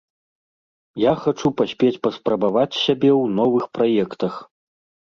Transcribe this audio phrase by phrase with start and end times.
[1.03, 4.33] Я хачу паспець паспрабаваць сябе ў новых праектах.